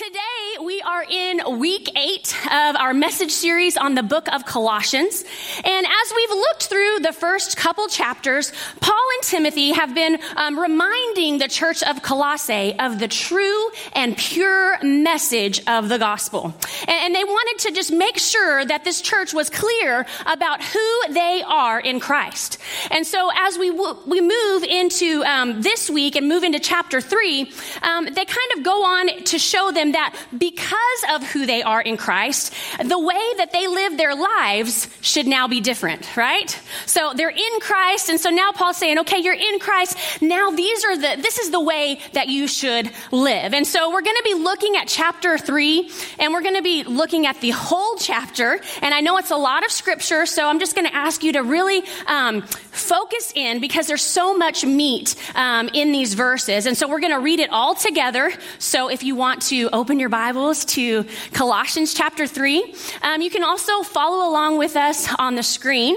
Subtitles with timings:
[0.00, 5.24] today we are in week eight of our message series on the book of Colossians.
[5.62, 8.50] And as we've looked through the first couple chapters,
[8.80, 14.16] Paul and Timothy have been um, reminding the church of Colossae of the true and
[14.16, 16.54] pure message of the gospel.
[16.82, 21.12] And, and they wanted to just make sure that this church was clear about who
[21.12, 22.58] they are in Christ.
[22.90, 27.00] And so as we, w- we move into um, this week and move into chapter
[27.00, 27.52] three,
[27.82, 30.80] um, they kind of go on to show them that because
[31.12, 35.48] of who they are in Christ, the way that they live their lives should now
[35.48, 36.58] be different, right?
[36.86, 39.96] So they're in Christ, and so now Paul's saying, okay, you're in Christ.
[40.22, 43.54] Now these are the, this is the way that you should live.
[43.54, 46.84] And so we're going to be looking at chapter three, and we're going to be
[46.84, 48.60] looking at the whole chapter.
[48.82, 51.32] And I know it's a lot of scripture, so I'm just going to ask you
[51.32, 56.66] to really um, focus in because there's so much meat um, in these verses.
[56.66, 58.32] And so we're going to read it all together.
[58.58, 62.74] So if you want to open your Bibles to Colossians chapter 3.
[63.02, 65.96] Um, you can also follow along with us on the screen.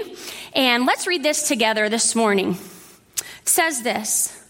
[0.54, 2.56] And let's read this together this morning.
[3.44, 4.40] Says this.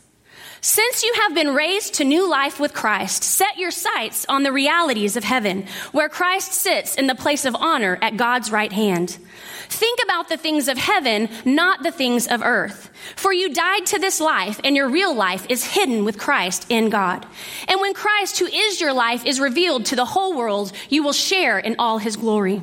[0.61, 4.53] Since you have been raised to new life with Christ, set your sights on the
[4.53, 9.19] realities of heaven, where Christ sits in the place of honor at God's right hand.
[9.69, 12.91] Think about the things of heaven, not the things of earth.
[13.15, 16.89] For you died to this life, and your real life is hidden with Christ in
[16.89, 17.27] God.
[17.69, 21.13] And when Christ, who is your life, is revealed to the whole world, you will
[21.13, 22.63] share in all his glory.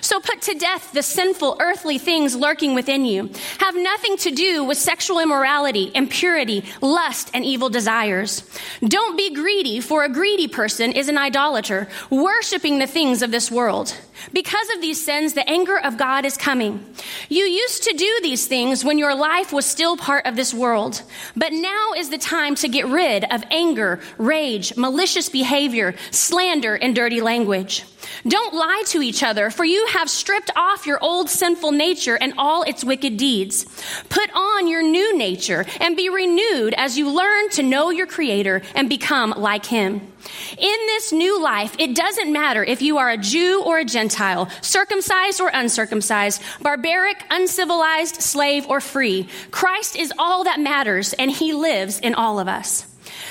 [0.00, 3.30] So put to death the sinful earthly things lurking within you.
[3.58, 8.48] Have nothing to do with sexual immorality, impurity, lust, and evil desires.
[8.80, 13.50] Don't be greedy, for a greedy person is an idolater, worshiping the things of this
[13.50, 13.96] world.
[14.32, 16.84] Because of these sins, the anger of God is coming.
[17.28, 21.02] You used to do these things when your life was still part of this world.
[21.36, 26.94] But now is the time to get rid of anger, rage, malicious behavior, slander, and
[26.94, 27.84] dirty language.
[28.26, 32.34] Don't lie to each other, for you have stripped off your old sinful nature and
[32.38, 33.64] all its wicked deeds.
[34.08, 38.62] Put on your new nature and be renewed as you learn to know your Creator
[38.74, 40.12] and become like Him.
[40.56, 44.48] In this new life, it doesn't matter if you are a Jew or a Gentile,
[44.60, 49.28] circumcised or uncircumcised, barbaric, uncivilized, slave, or free.
[49.50, 52.86] Christ is all that matters, and He lives in all of us.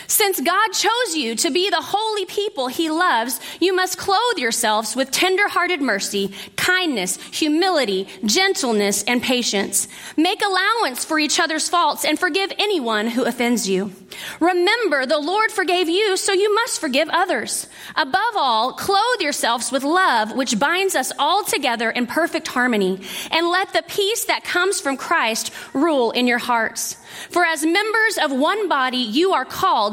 [0.07, 4.95] Since God chose you to be the holy people he loves, you must clothe yourselves
[4.95, 9.87] with tender-hearted mercy, kindness, humility, gentleness, and patience.
[10.17, 13.91] Make allowance for each other's faults and forgive anyone who offends you.
[14.39, 17.67] Remember, the Lord forgave you, so you must forgive others.
[17.95, 23.49] Above all, clothe yourselves with love, which binds us all together in perfect harmony, and
[23.49, 26.97] let the peace that comes from Christ rule in your hearts.
[27.29, 29.92] For as members of one body, you are called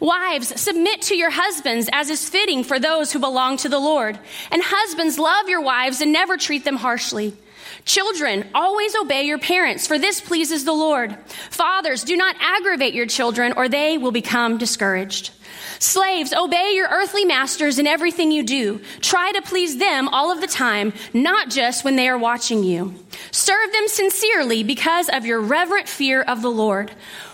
[0.00, 4.18] Wives, submit to your husbands as is fitting for those who belong to the Lord.
[4.50, 7.36] And husbands, love your wives and never treat them harshly.
[7.84, 11.16] Children, always obey your parents, for this pleases the Lord.
[11.50, 15.30] Fathers, do not aggravate your children, or they will become discouraged.
[15.80, 18.82] Slaves, obey your earthly masters in everything you do.
[19.00, 22.94] Try to please them all of the time, not just when they are watching you.
[23.30, 26.92] Serve them sincerely because of your reverent fear of the Lord.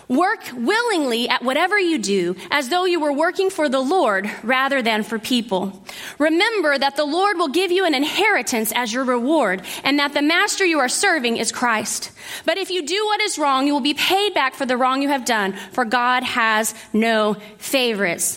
[0.09, 4.81] Work willingly at whatever you do as though you were working for the Lord rather
[4.81, 5.83] than for people.
[6.19, 10.23] Remember that the Lord will give you an inheritance as your reward and that the
[10.23, 12.13] master you are serving is Christ.
[12.45, 15.03] But if you do what is wrong, you will be paid back for the wrong
[15.03, 18.36] you have done, for God has no favorites.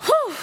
[0.00, 0.36] Whew.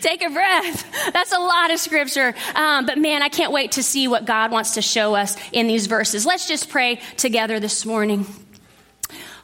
[0.00, 1.12] Take a breath.
[1.12, 2.34] That's a lot of scripture.
[2.54, 5.66] Um, but man, I can't wait to see what God wants to show us in
[5.66, 6.24] these verses.
[6.26, 8.26] Let's just pray together this morning.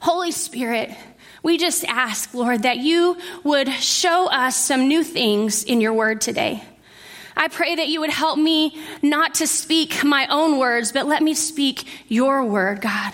[0.00, 0.90] Holy Spirit,
[1.42, 6.20] we just ask, Lord, that you would show us some new things in your word
[6.20, 6.62] today.
[7.36, 11.22] I pray that you would help me not to speak my own words, but let
[11.22, 13.12] me speak your word, God.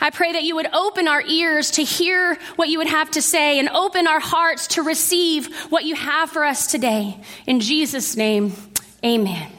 [0.00, 3.22] I pray that you would open our ears to hear what you would have to
[3.22, 7.20] say and open our hearts to receive what you have for us today.
[7.46, 8.52] In Jesus' name,
[9.04, 9.52] amen.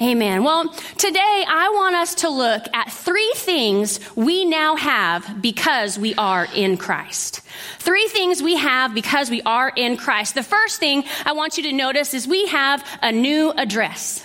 [0.00, 0.44] Amen.
[0.44, 0.68] Well,
[0.98, 6.46] today I want us to look at three things we now have because we are
[6.54, 7.40] in Christ.
[7.78, 10.34] Three things we have because we are in Christ.
[10.34, 14.22] The first thing I want you to notice is we have a new address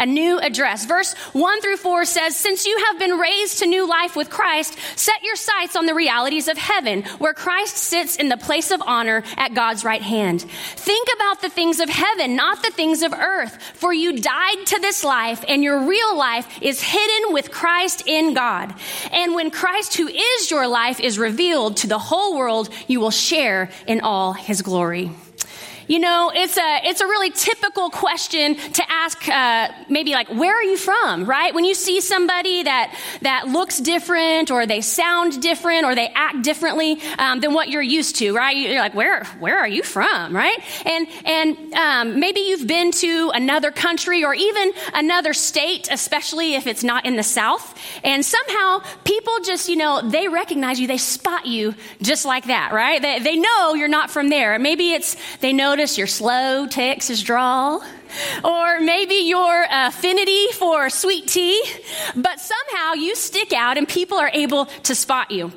[0.00, 0.86] a new address.
[0.86, 4.76] Verse 1 through 4 says, Since you have been raised to new life with Christ,
[4.96, 8.82] set your sights on the realities of heaven, where Christ sits in the place of
[8.84, 10.42] honor at God's right hand.
[10.42, 14.80] Think about the things of heaven, not the things of earth, for you died to
[14.80, 18.74] this life, and your real life is hidden with Christ in God.
[19.12, 23.10] And when Christ, who is your life, is revealed to the whole world, you will
[23.10, 25.10] share in all his glory.
[25.90, 30.54] You know, it's a, it's a really typical question to ask, uh, maybe like, where
[30.54, 31.52] are you from, right?
[31.52, 36.42] When you see somebody that, that looks different or they sound different or they act
[36.42, 38.56] differently um, than what you're used to, right?
[38.56, 40.56] You're like, where, where are you from, right?
[40.86, 46.68] And, and um, maybe you've been to another country or even another state, especially if
[46.68, 47.76] it's not in the South.
[48.04, 52.72] And somehow people just, you know, they recognize you, they spot you just like that,
[52.72, 53.02] right?
[53.02, 54.56] They, they know you're not from there.
[54.60, 57.82] Maybe it's, they know notice your slow Texas drawl,
[58.44, 61.58] or maybe your affinity for sweet tea,
[62.14, 65.50] but somehow you stick out and people are able to spot you.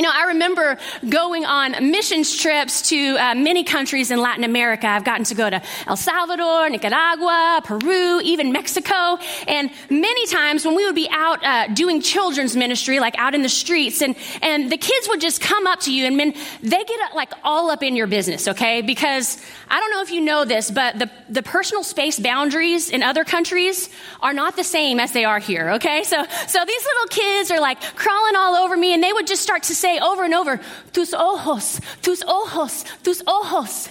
[0.00, 4.86] You know, I remember going on missions trips to uh, many countries in Latin America.
[4.86, 9.18] I've gotten to go to El Salvador, Nicaragua, Peru, even Mexico.
[9.46, 13.42] And many times when we would be out uh, doing children's ministry, like out in
[13.42, 16.32] the streets, and, and the kids would just come up to you and men,
[16.62, 18.80] they get uh, like all up in your business, okay?
[18.80, 19.36] Because
[19.68, 23.24] I don't know if you know this, but the, the personal space boundaries in other
[23.24, 23.90] countries
[24.22, 26.04] are not the same as they are here, okay?
[26.04, 29.42] So, so these little kids are like crawling all over me and they would just
[29.42, 30.60] start to say over and over,
[30.92, 33.88] tus ojos, tus ojos, tus ojos.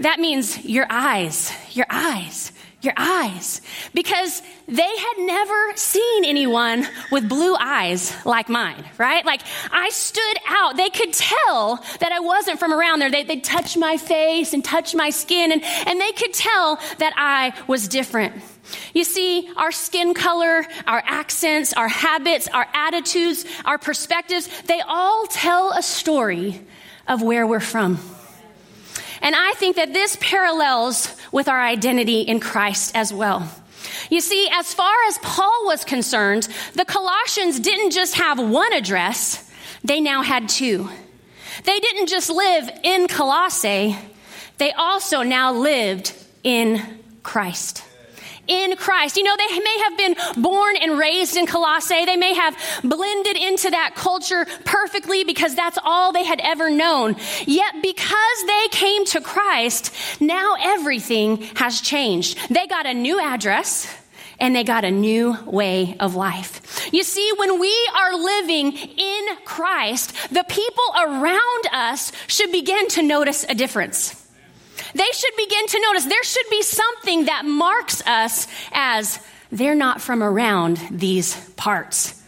[0.00, 2.52] That means your eyes, your eyes,
[2.86, 3.60] your eyes.
[3.92, 9.24] Because they had never seen anyone with blue eyes like mine, right?
[9.24, 10.76] Like I stood out.
[10.76, 13.10] They could tell that I wasn't from around there.
[13.10, 17.12] They, would touch my face and touch my skin, and, and they could tell that
[17.16, 18.34] I was different.
[18.94, 25.26] You see, our skin color, our accents, our habits, our attitudes, our perspectives, they all
[25.26, 26.60] tell a story
[27.06, 27.98] of where we're from.
[29.22, 33.50] And I think that this parallels with our identity in Christ as well.
[34.10, 39.50] You see, as far as Paul was concerned, the Colossians didn't just have one address,
[39.82, 40.88] they now had two.
[41.64, 43.96] They didn't just live in Colossae,
[44.58, 46.82] they also now lived in
[47.22, 47.85] Christ
[48.48, 49.16] in Christ.
[49.16, 52.04] You know, they may have been born and raised in Colossae.
[52.04, 57.16] They may have blended into that culture perfectly because that's all they had ever known.
[57.46, 62.38] Yet because they came to Christ, now everything has changed.
[62.48, 63.92] They got a new address
[64.38, 66.90] and they got a new way of life.
[66.92, 73.02] You see, when we are living in Christ, the people around us should begin to
[73.02, 74.25] notice a difference
[74.96, 79.18] they should begin to notice there should be something that marks us as
[79.52, 82.22] they're not from around these parts.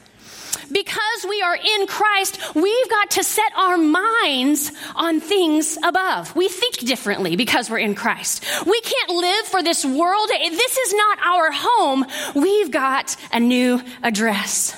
[0.70, 6.36] Because we are in Christ, we've got to set our minds on things above.
[6.36, 8.44] We think differently because we're in Christ.
[8.66, 10.28] We can't live for this world.
[10.28, 12.04] This is not our home.
[12.34, 14.76] We've got a new address.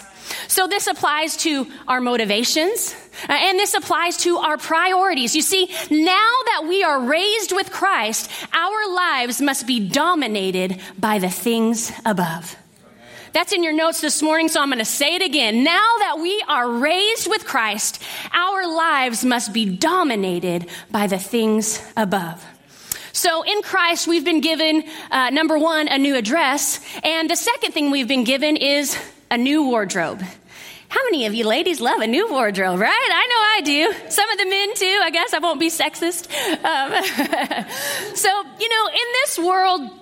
[0.50, 2.92] So this applies to our motivations,
[3.28, 5.36] uh, and this applies to our priorities.
[5.36, 11.20] You see, now that we are raised with Christ, our lives must be dominated by
[11.20, 12.56] the things above.
[13.32, 15.62] That's in your notes this morning, so I'm going to say it again.
[15.62, 18.02] Now that we are raised with Christ,
[18.32, 22.44] our lives must be dominated by the things above.
[23.12, 26.80] So in Christ, we've been given, uh, number one, a new address.
[27.04, 28.98] And the second thing we've been given is
[29.30, 30.24] a new wardrobe.
[30.90, 32.90] How many of you ladies love a new wardrobe, right?
[32.90, 34.10] I know I do.
[34.10, 35.00] Some of the men too.
[35.04, 36.26] I guess I won't be sexist.
[36.64, 36.90] Um,
[38.16, 38.28] so,
[38.58, 39.99] you know, in this world,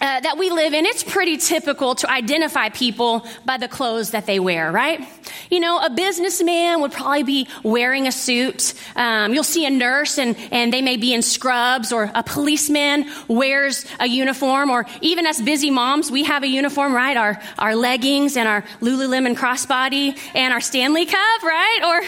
[0.00, 4.26] uh, that we live in, it's pretty typical to identify people by the clothes that
[4.26, 5.04] they wear, right?
[5.50, 8.74] You know, a businessman would probably be wearing a suit.
[8.94, 13.10] Um, you'll see a nurse and, and they may be in scrubs, or a policeman
[13.26, 17.16] wears a uniform, or even us busy moms, we have a uniform, right?
[17.16, 21.80] Our, our leggings and our Lululemon crossbody and our Stanley Cup, right?
[21.84, 22.00] Or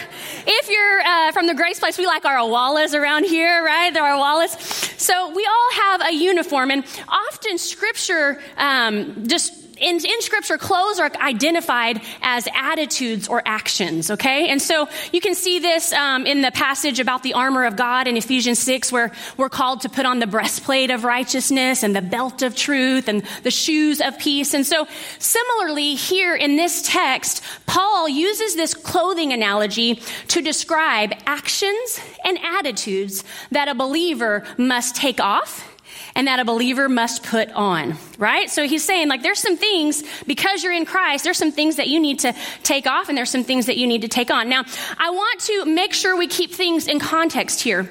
[0.46, 3.92] if you're uh, from the Grace Place, we like our Owalas around here, right?
[3.92, 4.98] They're our Owalas.
[5.00, 11.00] So we all have a uniform, and often scripture um, just in, in, scripture, clothes
[11.00, 14.50] are identified as attitudes or actions, okay?
[14.50, 18.06] And so you can see this um, in the passage about the armor of God
[18.06, 22.02] in Ephesians 6, where we're called to put on the breastplate of righteousness and the
[22.02, 24.52] belt of truth and the shoes of peace.
[24.52, 24.86] And so
[25.18, 33.24] similarly, here in this text, Paul uses this clothing analogy to describe actions and attitudes
[33.50, 35.69] that a believer must take off
[36.14, 38.50] and that a believer must put on, right?
[38.50, 41.88] So he's saying, like, there's some things, because you're in Christ, there's some things that
[41.88, 44.48] you need to take off, and there's some things that you need to take on.
[44.48, 44.64] Now,
[44.98, 47.90] I want to make sure we keep things in context here.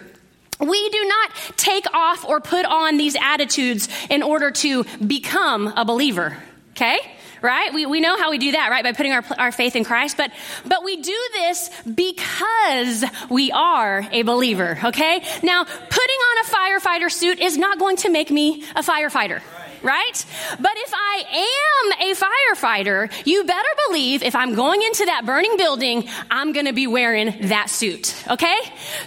[0.59, 5.85] We do not take off or put on these attitudes in order to become a
[5.85, 6.37] believer,
[6.71, 6.99] okay?
[7.41, 7.73] right?
[7.73, 8.83] We, we know how we do that, right?
[8.83, 10.17] By putting our, our faith in Christ.
[10.17, 10.31] But,
[10.65, 15.23] but we do this because we are a believer, okay?
[15.43, 19.68] Now, putting a firefighter suit is not going to make me a firefighter right?
[19.81, 21.23] But if I
[21.91, 26.65] am a firefighter, you better believe if I'm going into that burning building, I'm going
[26.65, 28.57] to be wearing that suit, okay?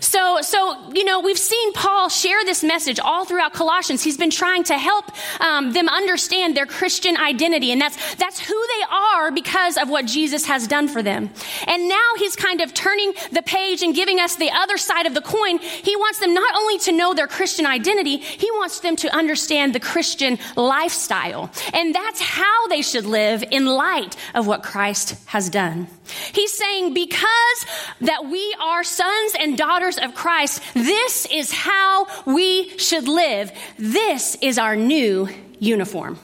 [0.00, 4.02] So, so, you know, we've seen Paul share this message all throughout Colossians.
[4.02, 5.10] He's been trying to help
[5.40, 10.06] um, them understand their Christian identity, and that's, that's who they are because of what
[10.06, 11.30] Jesus has done for them.
[11.66, 15.14] And now he's kind of turning the page and giving us the other side of
[15.14, 15.58] the coin.
[15.58, 19.74] He wants them not only to know their Christian identity, he wants them to understand
[19.74, 21.50] the Christian lifestyle.
[21.72, 25.88] And that's how they should live in light of what Christ has done.
[26.32, 27.66] He's saying, because
[28.02, 33.52] that we are sons and daughters of Christ, this is how we should live.
[33.78, 35.28] This is our new
[35.58, 36.18] uniform.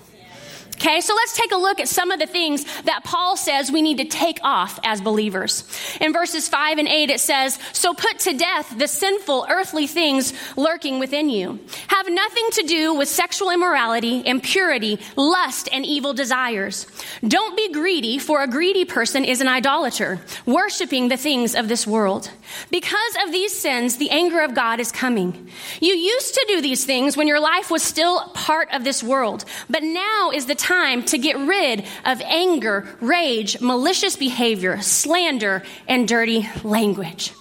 [0.81, 3.83] Okay, so let's take a look at some of the things that Paul says we
[3.83, 5.65] need to take off as believers.
[6.01, 10.33] In verses 5 and 8, it says, So put to death the sinful earthly things
[10.57, 11.59] lurking within you.
[11.89, 16.87] Have nothing to do with sexual immorality, impurity, lust, and evil desires.
[17.27, 21.89] Don't be greedy, for a greedy person is an idolater, worshiping the things of this
[21.89, 22.31] world.
[22.71, 25.51] Because of these sins, the anger of God is coming.
[25.81, 29.45] You used to do these things when your life was still part of this world,
[29.69, 35.63] but now is the time time to get rid of anger, rage, malicious behavior, slander,
[35.87, 37.33] and dirty language.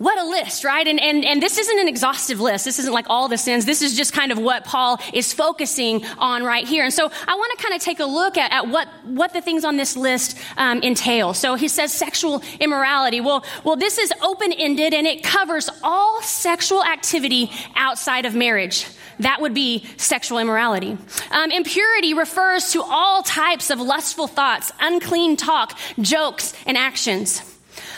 [0.00, 0.88] What a list, right?
[0.88, 2.64] And, and, and this isn't an exhaustive list.
[2.64, 3.66] This isn't like all the sins.
[3.66, 6.84] This is just kind of what Paul is focusing on right here.
[6.84, 9.42] And so I want to kind of take a look at, at what, what the
[9.42, 11.34] things on this list um, entail.
[11.34, 13.20] So he says sexual immorality.
[13.20, 18.86] Well, well, this is open ended and it covers all sexual activity outside of marriage.
[19.18, 20.96] That would be sexual immorality.
[21.30, 27.49] Um, impurity refers to all types of lustful thoughts, unclean talk, jokes, and actions.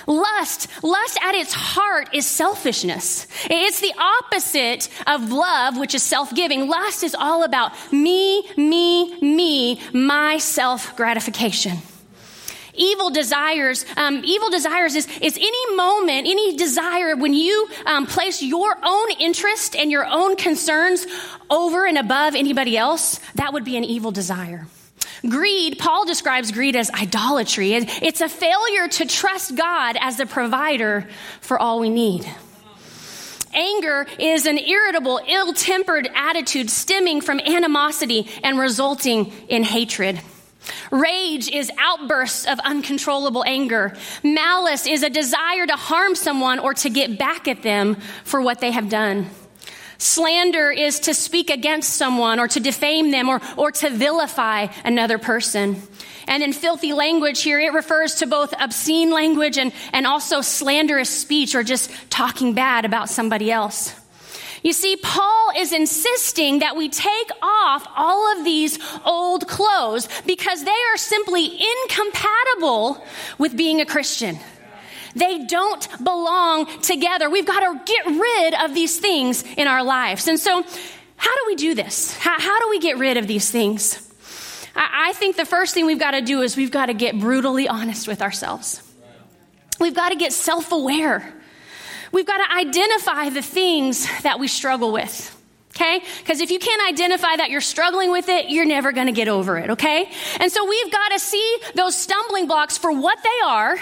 [0.06, 3.26] Lust, lust at its heart is selfishness.
[3.44, 6.68] It's the opposite of love, which is self-giving.
[6.68, 11.78] Lust is all about me, me, me, my self gratification.
[12.74, 18.42] Evil desires, um, evil desires is, is any moment, any desire when you um, place
[18.42, 21.06] your own interest and your own concerns
[21.50, 24.66] over and above anybody else, that would be an evil desire.
[25.28, 27.74] Greed, Paul describes greed as idolatry.
[27.74, 31.08] It's a failure to trust God as the provider
[31.40, 32.28] for all we need.
[33.54, 40.20] Anger is an irritable, ill tempered attitude stemming from animosity and resulting in hatred.
[40.90, 43.96] Rage is outbursts of uncontrollable anger.
[44.22, 48.60] Malice is a desire to harm someone or to get back at them for what
[48.60, 49.28] they have done.
[50.02, 55.16] Slander is to speak against someone or to defame them or, or to vilify another
[55.16, 55.80] person.
[56.26, 61.08] And in filthy language here, it refers to both obscene language and, and also slanderous
[61.08, 63.94] speech or just talking bad about somebody else.
[64.64, 70.64] You see, Paul is insisting that we take off all of these old clothes because
[70.64, 73.04] they are simply incompatible
[73.38, 74.36] with being a Christian.
[75.14, 77.28] They don't belong together.
[77.28, 80.28] We've got to get rid of these things in our lives.
[80.28, 80.62] And so,
[81.16, 82.16] how do we do this?
[82.16, 84.10] How, how do we get rid of these things?
[84.74, 87.18] I, I think the first thing we've got to do is we've got to get
[87.18, 88.82] brutally honest with ourselves.
[89.78, 91.34] We've got to get self aware.
[92.12, 95.38] We've got to identify the things that we struggle with.
[95.74, 96.02] Okay?
[96.18, 99.28] Because if you can't identify that you're struggling with it, you're never going to get
[99.28, 99.70] over it.
[99.70, 100.10] Okay?
[100.38, 103.78] And so we've got to see those stumbling blocks for what they are,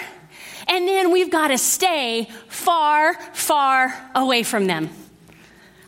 [0.71, 4.89] and then we've got to stay far, far away from them.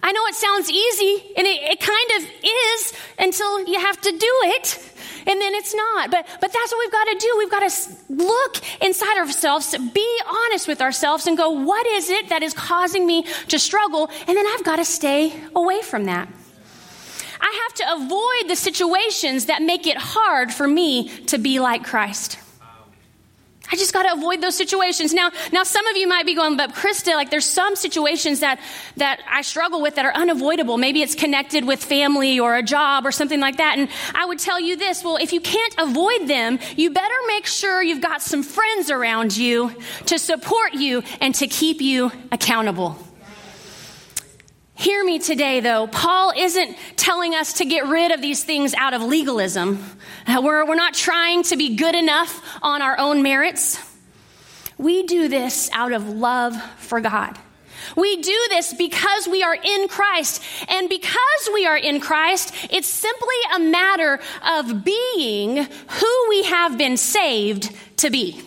[0.04, 4.12] I know it sounds easy, and it, it kind of is until you have to
[4.12, 4.94] do it
[5.26, 6.12] and then it's not.
[6.12, 7.36] But, but that's what we've got to do.
[7.38, 12.30] We've got to look inside ourselves, be honest with ourselves, and go, what is it
[12.30, 14.10] that is causing me to struggle?
[14.28, 16.28] And then I've got to stay away from that.
[17.40, 21.84] I have to avoid the situations that make it hard for me to be like
[21.84, 22.38] Christ.
[23.72, 25.14] I just got to avoid those situations.
[25.14, 28.60] Now, now some of you might be going, but Krista, like there's some situations that,
[28.98, 30.78] that I struggle with that are unavoidable.
[30.78, 33.78] Maybe it's connected with family or a job or something like that.
[33.78, 37.46] And I would tell you this, well, if you can't avoid them, you better make
[37.46, 39.74] sure you've got some friends around you
[40.08, 42.98] to support you and to keep you accountable.
[44.76, 45.88] Hear me today, though.
[45.88, 49.84] Paul isn't telling us to get rid of these things out of legalism.
[50.26, 53.80] Uh, we're, we're not trying to be good enough on our own merits.
[54.78, 57.38] We do this out of love for God.
[57.96, 60.42] We do this because we are in Christ.
[60.68, 64.20] And because we are in Christ, it's simply a matter
[64.58, 68.42] of being who we have been saved to be.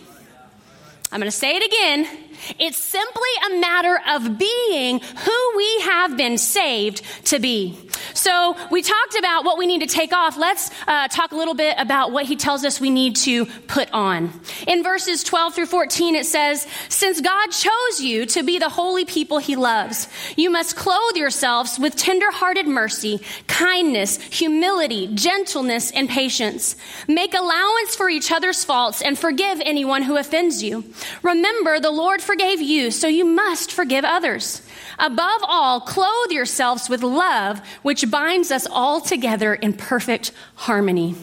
[1.13, 2.26] I'm going to say it again.
[2.59, 7.77] It's simply a matter of being who we have been saved to be.
[8.15, 10.37] So we talked about what we need to take off.
[10.37, 13.93] Let's uh, talk a little bit about what he tells us we need to put
[13.93, 14.33] on.
[14.67, 19.05] In verses 12 through 14, it says, Since God chose you to be the holy
[19.05, 26.77] people he loves, you must clothe yourselves with tenderhearted mercy, kindness, humility, gentleness, and patience.
[27.07, 30.85] Make allowance for each other's faults and forgive anyone who offends you.
[31.23, 34.61] Remember, the Lord forgave you, so you must forgive others.
[34.99, 41.15] Above all, clothe yourselves with love, which binds us all together in perfect harmony.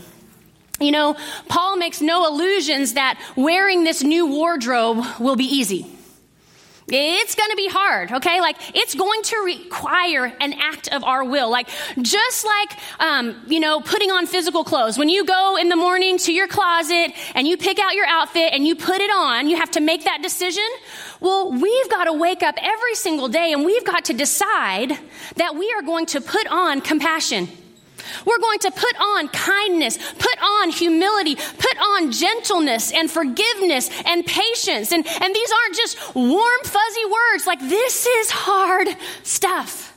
[0.79, 1.15] You know,
[1.48, 5.86] Paul makes no illusions that wearing this new wardrobe will be easy.
[6.87, 8.41] It's going to be hard, okay?
[8.41, 11.49] Like, it's going to require an act of our will.
[11.49, 11.69] Like,
[12.01, 14.97] just like, um, you know, putting on physical clothes.
[14.97, 18.53] When you go in the morning to your closet and you pick out your outfit
[18.53, 20.67] and you put it on, you have to make that decision.
[21.19, 24.97] Well, we've got to wake up every single day and we've got to decide
[25.37, 27.47] that we are going to put on compassion.
[28.25, 34.25] We're going to put on kindness, put on humility, put on gentleness and forgiveness and
[34.25, 34.91] patience.
[34.91, 37.48] And, and these aren't just warm, fuzzy words.
[37.48, 38.88] Like, this is hard
[39.24, 39.95] stuff,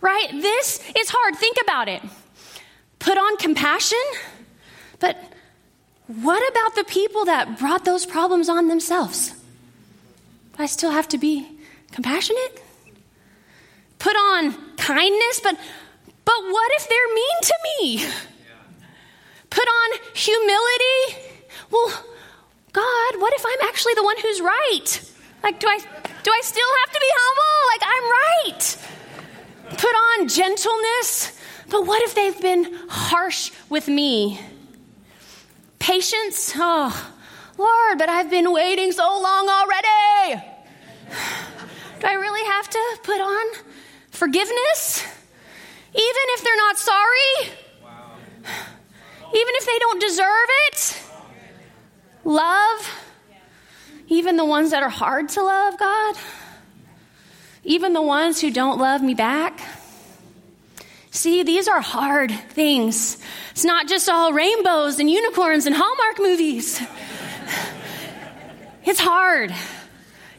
[0.00, 0.30] right?
[0.32, 1.36] This is hard.
[1.36, 2.02] Think about it.
[2.98, 3.98] Put on compassion,
[4.98, 5.16] but
[6.06, 9.34] what about the people that brought those problems on themselves?
[10.58, 11.46] I still have to be
[11.92, 12.62] compassionate?
[13.98, 15.58] Put on kindness, but
[16.24, 18.06] but what if they're mean to me?
[19.50, 21.30] Put on humility.
[21.70, 22.04] Well,
[22.72, 25.12] God, what if I'm actually the one who's right?
[25.42, 27.54] Like, do I, do I still have to be humble?
[27.72, 28.76] Like, I'm right.
[29.78, 31.38] Put on gentleness.
[31.68, 34.40] But what if they've been harsh with me?
[35.78, 36.52] Patience.
[36.56, 37.12] Oh,
[37.58, 40.42] Lord, but I've been waiting so long already.
[42.00, 43.46] Do I really have to put on
[44.10, 45.04] forgiveness?
[45.94, 47.52] Even if they're not sorry,
[49.32, 51.02] even if they don't deserve it.
[52.24, 52.88] Love,
[54.08, 56.16] even the ones that are hard to love, God,
[57.62, 59.60] even the ones who don't love me back.
[61.10, 63.18] See, these are hard things.
[63.52, 66.82] It's not just all rainbows and unicorns and Hallmark movies.
[68.84, 69.54] It's hard.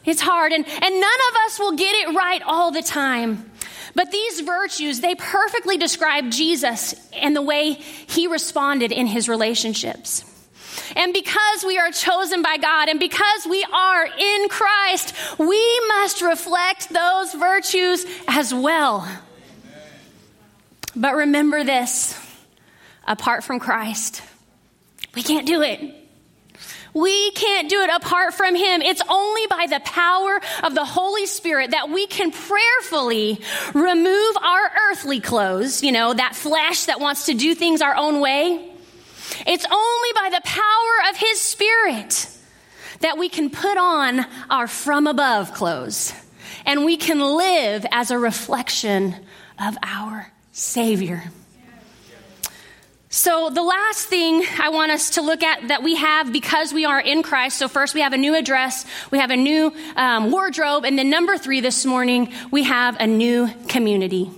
[0.04, 0.52] It's hard.
[0.52, 3.50] And, and none of us will get it right all the time.
[3.96, 10.22] But these virtues, they perfectly describe Jesus and the way he responded in his relationships.
[10.94, 16.20] And because we are chosen by God and because we are in Christ, we must
[16.20, 19.08] reflect those virtues as well.
[20.94, 22.20] But remember this
[23.06, 24.20] apart from Christ,
[25.14, 26.05] we can't do it.
[26.96, 28.80] We can't do it apart from Him.
[28.80, 33.38] It's only by the power of the Holy Spirit that we can prayerfully
[33.74, 38.20] remove our earthly clothes, you know, that flesh that wants to do things our own
[38.20, 38.72] way.
[39.46, 42.30] It's only by the power of His Spirit
[43.00, 46.14] that we can put on our from above clothes
[46.64, 49.14] and we can live as a reflection
[49.60, 51.24] of our Savior.
[53.16, 56.84] So, the last thing I want us to look at that we have because we
[56.84, 57.56] are in Christ.
[57.56, 61.08] So, first, we have a new address, we have a new um, wardrobe, and then
[61.08, 64.30] number three this morning, we have a new community.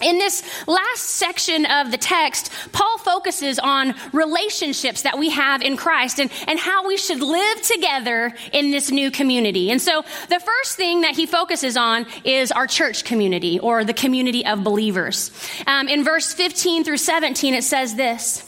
[0.00, 5.76] In this last section of the text, Paul focuses on relationships that we have in
[5.76, 9.72] Christ and, and how we should live together in this new community.
[9.72, 13.94] And so the first thing that he focuses on is our church community or the
[13.94, 15.32] community of believers.
[15.66, 18.47] Um, in verse 15 through 17, it says this.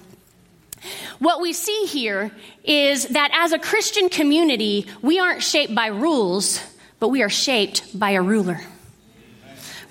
[1.19, 2.31] What we see here
[2.63, 6.61] is that as a Christian community, we aren't shaped by rules,
[6.99, 8.59] but we are shaped by a ruler.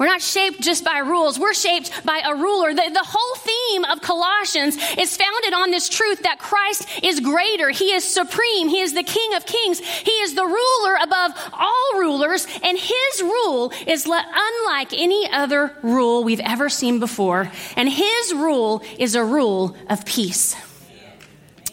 [0.00, 1.38] We're not shaped just by rules.
[1.38, 2.72] We're shaped by a ruler.
[2.72, 7.68] The, the whole theme of Colossians is founded on this truth that Christ is greater.
[7.68, 8.70] He is supreme.
[8.70, 9.79] He is the King of kings.
[9.79, 16.24] He is the ruler above all rulers, and his rule is unlike any other rule
[16.24, 17.53] we've ever seen before.
[17.76, 20.57] And his rule is a rule of peace.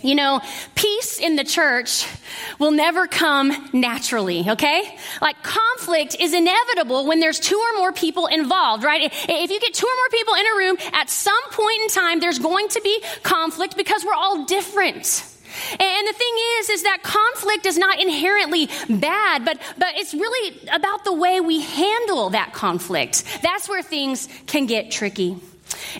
[0.01, 0.41] You know,
[0.75, 2.07] peace in the church
[2.59, 4.97] will never come naturally, okay?
[5.21, 9.01] Like conflict is inevitable when there's two or more people involved, right?
[9.03, 12.19] If you get two or more people in a room, at some point in time,
[12.19, 15.23] there's going to be conflict because we're all different.
[15.71, 20.69] And the thing is, is that conflict is not inherently bad, but, but it's really
[20.71, 23.23] about the way we handle that conflict.
[23.41, 25.37] That's where things can get tricky.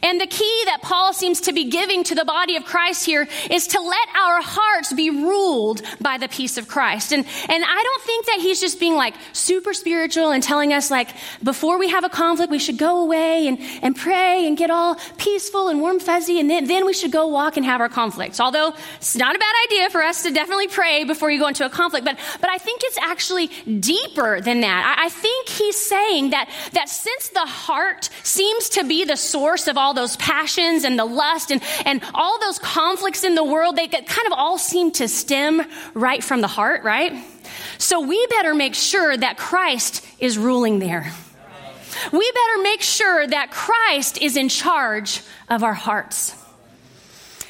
[0.01, 3.27] And the key that Paul seems to be giving to the body of Christ here
[3.49, 7.13] is to let our hearts be ruled by the peace of Christ.
[7.13, 10.91] And, and I don't think that he's just being like super spiritual and telling us
[10.91, 11.09] like
[11.43, 14.95] before we have a conflict, we should go away and, and pray and get all
[15.17, 18.39] peaceful and warm fuzzy and then, then we should go walk and have our conflicts.
[18.39, 21.65] Although it's not a bad idea for us to definitely pray before you go into
[21.65, 23.47] a conflict, but, but I think it's actually
[23.79, 24.97] deeper than that.
[24.97, 29.66] I, I think he's saying that, that since the heart seems to be the source
[29.67, 33.75] of all those passions and the lust and, and all those conflicts in the world,
[33.75, 35.61] they kind of all seem to stem
[35.93, 37.13] right from the heart, right?
[37.77, 41.11] So we better make sure that Christ is ruling there.
[42.11, 46.35] We better make sure that Christ is in charge of our hearts.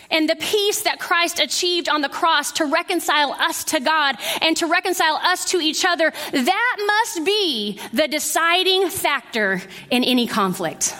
[0.10, 4.56] And the peace that Christ achieved on the cross to reconcile us to God and
[4.58, 10.95] to reconcile us to each other, that must be the deciding factor in any conflict.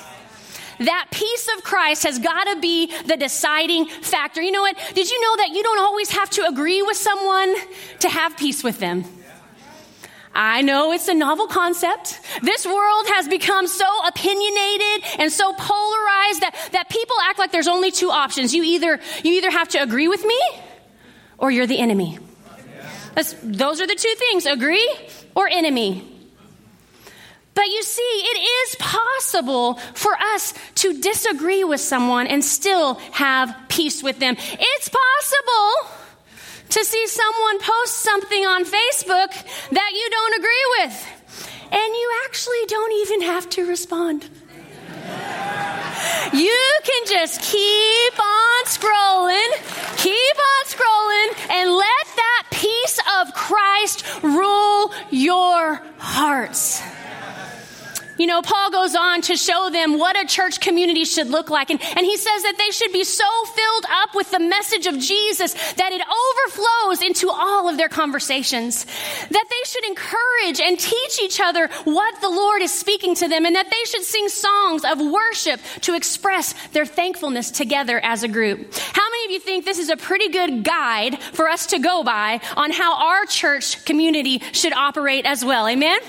[0.80, 4.42] That peace of Christ has got to be the deciding factor.
[4.42, 4.78] You know what?
[4.94, 7.56] Did you know that you don't always have to agree with someone
[8.00, 9.06] to have peace with them?
[10.34, 12.20] I know it's a novel concept.
[12.44, 17.68] This world has become so opinionated and so polarized that, that people act like there's
[17.68, 18.54] only two options.
[18.54, 20.40] You either, you either have to agree with me
[21.40, 22.20] or you're the enemy.
[23.16, 24.88] That's, those are the two things agree
[25.34, 26.17] or enemy.
[27.58, 33.52] But you see, it is possible for us to disagree with someone and still have
[33.68, 34.36] peace with them.
[34.38, 35.98] It's possible
[36.70, 39.32] to see someone post something on Facebook
[39.72, 41.08] that you don't agree with,
[41.72, 44.30] and you actually don't even have to respond.
[46.32, 49.50] You can just keep on scrolling,
[49.98, 56.84] keep on scrolling, and let that peace of Christ rule your hearts.
[58.18, 61.70] You know, Paul goes on to show them what a church community should look like.
[61.70, 64.98] And, and he says that they should be so filled up with the message of
[65.00, 68.86] Jesus that it overflows into all of their conversations.
[68.86, 73.46] That they should encourage and teach each other what the Lord is speaking to them
[73.46, 78.28] and that they should sing songs of worship to express their thankfulness together as a
[78.28, 78.74] group.
[78.74, 82.04] How many of you think this is a pretty good guide for us to go
[82.04, 85.68] by on how our church community should operate as well?
[85.68, 86.00] Amen?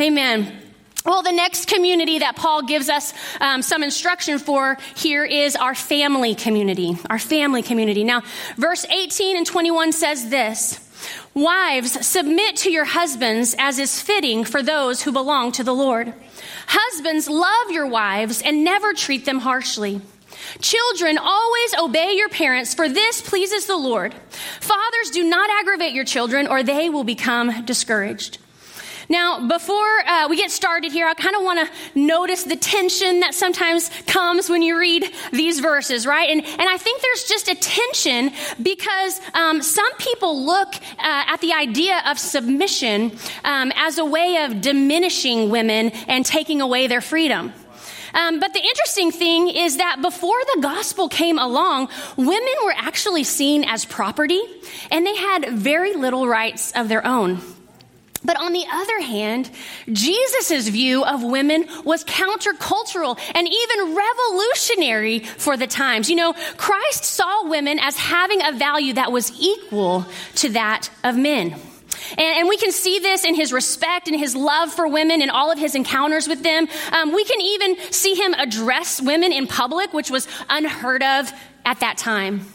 [0.00, 0.65] Amen.
[1.06, 5.74] Well, the next community that Paul gives us um, some instruction for here is our
[5.74, 6.98] family community.
[7.08, 8.02] Our family community.
[8.02, 8.22] Now,
[8.56, 10.80] verse 18 and 21 says this
[11.32, 16.12] Wives, submit to your husbands as is fitting for those who belong to the Lord.
[16.66, 20.00] Husbands, love your wives and never treat them harshly.
[20.60, 24.12] Children, always obey your parents, for this pleases the Lord.
[24.60, 28.38] Fathers, do not aggravate your children, or they will become discouraged.
[29.08, 33.20] Now, before uh, we get started here, I kind of want to notice the tension
[33.20, 36.28] that sometimes comes when you read these verses, right?
[36.28, 41.40] And, and I think there's just a tension because um, some people look uh, at
[41.40, 43.12] the idea of submission
[43.44, 47.52] um, as a way of diminishing women and taking away their freedom.
[48.14, 53.24] Um, but the interesting thing is that before the gospel came along, women were actually
[53.24, 54.40] seen as property
[54.90, 57.40] and they had very little rights of their own.
[58.24, 59.50] But on the other hand,
[59.92, 66.10] Jesus' view of women was countercultural and even revolutionary for the times.
[66.10, 71.16] You know, Christ saw women as having a value that was equal to that of
[71.16, 71.56] men.
[72.18, 75.50] And, we can see this in his respect and his love for women and all
[75.50, 76.68] of his encounters with them.
[76.92, 81.32] Um, we can even see him address women in public, which was unheard of
[81.64, 82.46] at that time.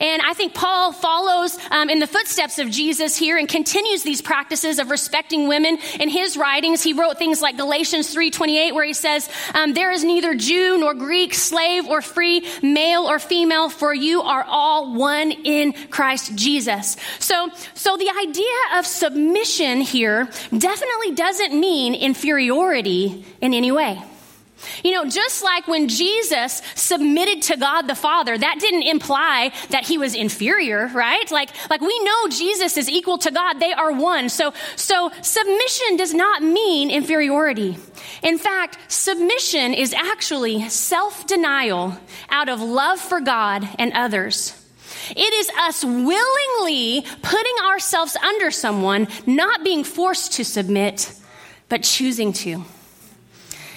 [0.00, 4.22] And I think Paul follows um, in the footsteps of Jesus here and continues these
[4.22, 5.78] practices of respecting women.
[6.00, 10.04] In his writings, he wrote things like Galatians 3.28 where he says, um, there is
[10.04, 15.30] neither Jew nor Greek, slave or free, male or female, for you are all one
[15.30, 16.96] in Christ Jesus.
[17.18, 24.02] So, so the idea of submission here definitely doesn't mean inferiority in any way.
[24.82, 29.86] You know, just like when Jesus submitted to God the Father, that didn't imply that
[29.86, 31.30] he was inferior, right?
[31.30, 33.60] Like, like we know Jesus is equal to God.
[33.60, 34.28] They are one.
[34.28, 37.76] So, so submission does not mean inferiority.
[38.22, 41.98] In fact, submission is actually self-denial
[42.30, 44.60] out of love for God and others.
[45.10, 51.12] It is us willingly putting ourselves under someone, not being forced to submit,
[51.68, 52.64] but choosing to.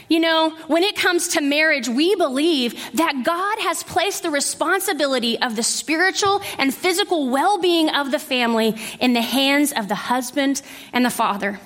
[0.10, 5.40] You know, when it comes to marriage, we believe that God has placed the responsibility
[5.40, 9.96] of the spiritual and physical well being of the family in the hands of the
[9.96, 10.62] husband
[10.94, 11.60] and the father.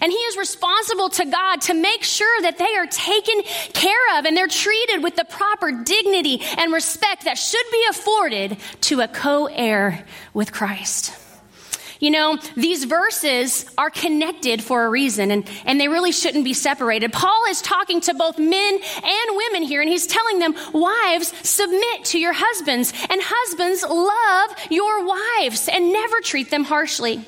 [0.00, 4.24] And he is responsible to God to make sure that they are taken care of
[4.24, 9.08] and they're treated with the proper dignity and respect that should be afforded to a
[9.08, 11.21] co heir with Christ.
[12.02, 16.52] You know, these verses are connected for a reason and, and they really shouldn't be
[16.52, 17.12] separated.
[17.12, 22.06] Paul is talking to both men and women here and he's telling them, wives, submit
[22.06, 27.24] to your husbands and husbands, love your wives and never treat them harshly.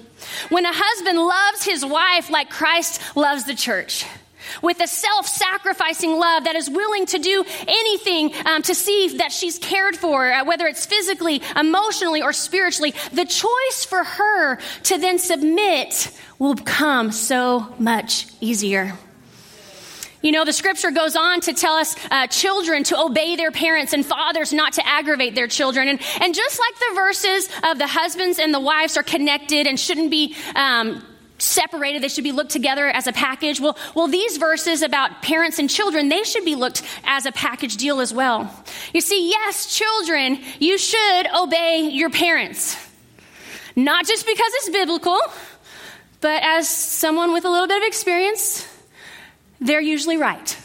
[0.49, 4.05] When a husband loves his wife like Christ loves the church,
[4.63, 9.33] with a self sacrificing love that is willing to do anything um, to see that
[9.33, 12.95] she's cared for, uh, whether it's physically, emotionally, or spiritually.
[13.13, 18.95] The choice for her to then submit will come so much easier.
[20.25, 23.93] You know, the scripture goes on to tell us uh, children to obey their parents
[23.93, 25.87] and fathers not to aggravate their children.
[25.87, 29.79] And, and just like the verses of the husbands and the wives are connected and
[29.79, 31.05] shouldn't be um,
[31.38, 32.03] separated.
[32.03, 33.61] They should be looked together as a package.
[33.61, 37.77] Well, well, these verses about parents and children, they should be looked as a package
[37.77, 38.51] deal as well.
[38.92, 42.77] You see, yes, children, you should obey your parents.
[43.77, 45.18] Not just because it's biblical,
[46.20, 48.66] but as someone with a little bit of experience,
[49.61, 50.57] they're usually right.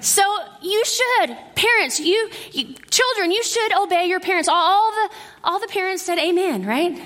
[0.00, 0.22] So
[0.60, 4.48] you should, parents, you, you, children, you should obey your parents.
[4.48, 7.00] All, all, the all the parents said amen, right?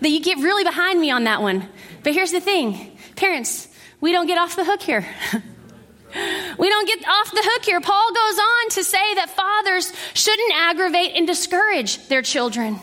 [0.00, 1.68] That you get really behind me on that one.
[2.02, 3.68] But here's the thing parents,
[4.00, 5.06] we don't get off the hook here.
[6.58, 7.80] we don't get off the hook here.
[7.80, 12.78] Paul goes on to say that fathers shouldn't aggravate and discourage their children.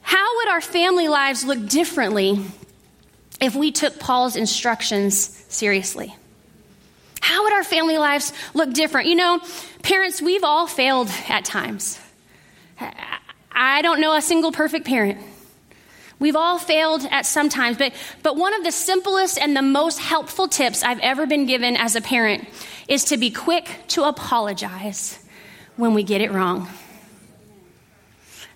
[0.00, 2.44] How would our family lives look differently
[3.40, 5.16] if we took Paul's instructions
[5.48, 6.14] seriously?
[7.20, 9.06] How would our family lives look different?
[9.06, 9.40] You know,
[9.82, 12.00] parents, we've all failed at times.
[13.52, 15.18] I don't know a single perfect parent.
[16.20, 19.98] We've all failed at some times, but, but one of the simplest and the most
[19.98, 22.46] helpful tips I've ever been given as a parent
[22.86, 25.18] is to be quick to apologize
[25.76, 26.68] when we get it wrong.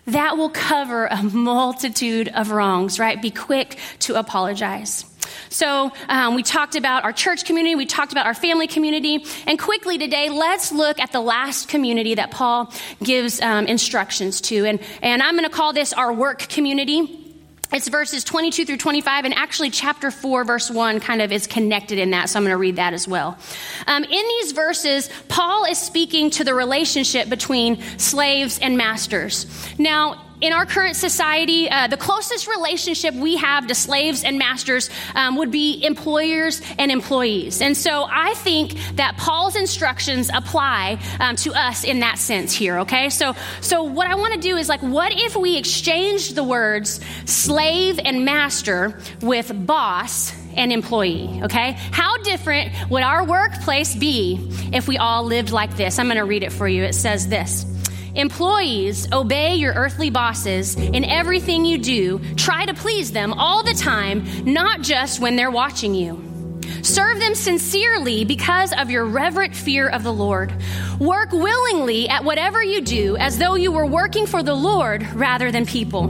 [0.06, 3.20] That will cover a multitude of wrongs, right?
[3.20, 5.06] Be quick to apologize.
[5.48, 9.58] So, um, we talked about our church community, we talked about our family community, and
[9.58, 12.70] quickly today, let's look at the last community that Paul
[13.02, 14.66] gives um, instructions to.
[14.66, 17.23] And, and I'm going to call this our work community.
[17.72, 21.98] It's verses 22 through 25, and actually, chapter 4, verse 1 kind of is connected
[21.98, 23.38] in that, so I'm going to read that as well.
[23.86, 29.46] Um, in these verses, Paul is speaking to the relationship between slaves and masters.
[29.78, 34.90] Now, in our current society, uh, the closest relationship we have to slaves and masters
[35.14, 37.62] um, would be employers and employees.
[37.62, 42.80] And so I think that Paul's instructions apply um, to us in that sense here,
[42.80, 43.10] okay?
[43.10, 47.00] So, so what I want to do is like, what if we exchanged the words
[47.24, 51.72] slave and master with boss and employee, okay?
[51.72, 54.38] How different would our workplace be
[54.72, 55.98] if we all lived like this?
[55.98, 56.84] I'm to read it for you.
[56.84, 57.66] It says this.
[58.14, 62.20] Employees, obey your earthly bosses in everything you do.
[62.36, 66.60] Try to please them all the time, not just when they're watching you.
[66.82, 70.52] Serve them sincerely because of your reverent fear of the Lord.
[71.00, 75.50] Work willingly at whatever you do as though you were working for the Lord rather
[75.50, 76.06] than people.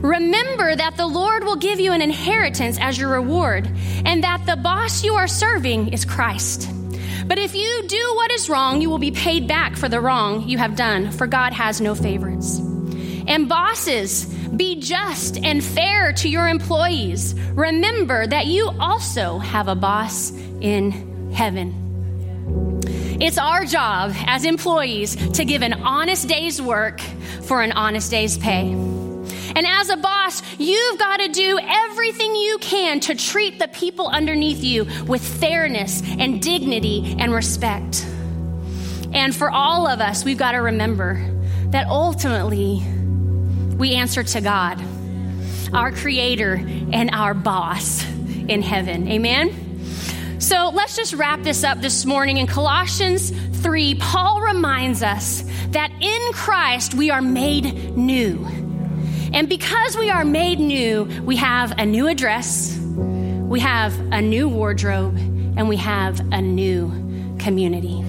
[0.00, 3.66] Remember that the Lord will give you an inheritance as your reward,
[4.04, 6.70] and that the boss you are serving is Christ.
[7.26, 10.48] But if you do what is wrong, you will be paid back for the wrong
[10.48, 12.58] you have done, for God has no favorites.
[13.26, 17.34] And bosses, be just and fair to your employees.
[17.54, 21.82] Remember that you also have a boss in heaven.
[23.20, 27.00] It's our job as employees to give an honest day's work
[27.42, 28.95] for an honest day's pay.
[29.56, 34.06] And as a boss, you've got to do everything you can to treat the people
[34.06, 38.04] underneath you with fairness and dignity and respect.
[39.14, 41.14] And for all of us, we've got to remember
[41.68, 42.82] that ultimately
[43.78, 44.78] we answer to God,
[45.72, 46.56] our creator
[46.92, 48.04] and our boss
[48.48, 49.08] in heaven.
[49.08, 50.38] Amen?
[50.38, 52.36] So let's just wrap this up this morning.
[52.36, 53.30] In Colossians
[53.62, 58.65] 3, Paul reminds us that in Christ we are made new.
[59.36, 64.48] And because we are made new, we have a new address, we have a new
[64.48, 65.14] wardrobe,
[65.58, 66.88] and we have a new
[67.38, 68.02] community.